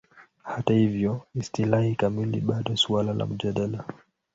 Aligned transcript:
Hata 0.43 0.73
hivyo, 0.73 1.21
istilahi 1.35 1.95
kamili 1.95 2.41
bado 2.41 2.77
suala 2.77 3.13
la 3.13 3.25
mjadala. 3.25 3.83